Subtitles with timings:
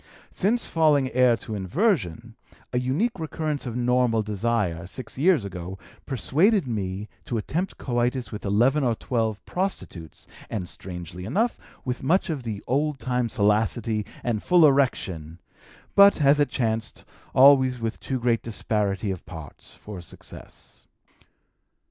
[0.31, 2.33] Since falling heir to inversion,
[2.73, 5.77] a unique recurrence of normal desire, six years ago,
[6.07, 12.31] persuaded me to attempt coitus with eleven or twelve prostitutes, and, strangely enough, with much
[12.31, 15.39] of the old time salacity and full erection,
[15.93, 17.05] but, as it chanced,
[17.35, 20.87] always with too great disparity of parts for success."